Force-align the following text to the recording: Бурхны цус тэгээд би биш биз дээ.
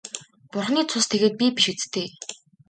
Бурхны 0.51 0.81
цус 0.91 1.05
тэгээд 1.11 1.33
би 1.39 1.47
биш 1.55 1.65
биз 1.75 1.83
дээ. 1.93 2.09